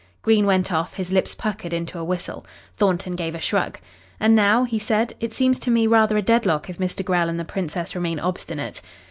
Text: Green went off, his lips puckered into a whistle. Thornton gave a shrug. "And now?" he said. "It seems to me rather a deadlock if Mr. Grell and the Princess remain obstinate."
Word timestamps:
Green 0.23 0.47
went 0.47 0.73
off, 0.73 0.95
his 0.95 1.11
lips 1.11 1.35
puckered 1.35 1.73
into 1.73 1.99
a 1.99 2.03
whistle. 2.03 2.43
Thornton 2.75 3.15
gave 3.15 3.35
a 3.35 3.39
shrug. 3.39 3.77
"And 4.19 4.33
now?" 4.33 4.63
he 4.63 4.79
said. 4.79 5.13
"It 5.19 5.31
seems 5.35 5.59
to 5.59 5.69
me 5.69 5.85
rather 5.85 6.17
a 6.17 6.23
deadlock 6.23 6.71
if 6.71 6.79
Mr. 6.79 7.05
Grell 7.05 7.29
and 7.29 7.37
the 7.37 7.45
Princess 7.45 7.93
remain 7.93 8.19
obstinate." 8.19 8.81